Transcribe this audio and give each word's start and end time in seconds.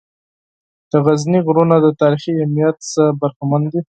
د 0.91 0.93
غزني 1.05 1.39
غرونه 1.45 1.75
د 1.81 1.87
تاریخي 2.01 2.31
اهمیّت 2.35 2.75
څخه 2.87 3.03
برخمن 3.21 3.61
دي. 3.71 3.81